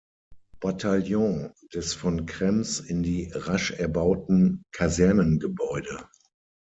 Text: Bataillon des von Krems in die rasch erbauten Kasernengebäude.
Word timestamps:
Bataillon 0.59 1.53
des 1.75 1.93
von 1.93 2.25
Krems 2.25 2.79
in 2.79 3.03
die 3.03 3.31
rasch 3.35 3.69
erbauten 3.69 4.63
Kasernengebäude. 4.71 6.09